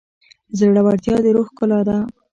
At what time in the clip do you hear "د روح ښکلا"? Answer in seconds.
1.23-1.79